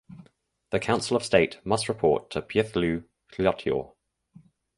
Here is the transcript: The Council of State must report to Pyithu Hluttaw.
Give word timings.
The 0.71 0.79
Council 0.79 1.15
of 1.15 1.23
State 1.23 1.59
must 1.63 1.87
report 1.87 2.31
to 2.31 2.41
Pyithu 2.41 3.03
Hluttaw. 3.33 3.93